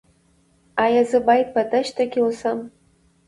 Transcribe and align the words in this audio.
ایا 0.85 1.01
زه 1.11 1.19
باید 1.27 1.47
په 1.55 1.61
دښته 1.71 2.03
کې 2.11 2.19
اوسم؟ 2.23 2.57